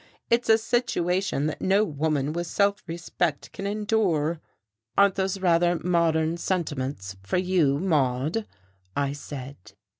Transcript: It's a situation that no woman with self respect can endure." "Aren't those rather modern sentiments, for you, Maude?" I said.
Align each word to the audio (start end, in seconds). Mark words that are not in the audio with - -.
It's 0.31 0.49
a 0.49 0.57
situation 0.57 1.45
that 1.45 1.61
no 1.61 1.83
woman 1.85 2.33
with 2.33 2.47
self 2.47 2.81
respect 2.87 3.51
can 3.51 3.67
endure." 3.67 4.41
"Aren't 4.97 5.13
those 5.13 5.39
rather 5.39 5.77
modern 5.77 6.37
sentiments, 6.37 7.15
for 7.21 7.37
you, 7.37 7.77
Maude?" 7.77 8.47
I 8.97 9.13
said. 9.13 9.57